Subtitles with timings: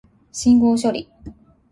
[0.33, 1.07] 信号処理